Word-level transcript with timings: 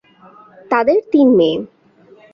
তাদের 0.69 0.97
তিন 1.11 1.27
মেয়ে। 1.37 1.57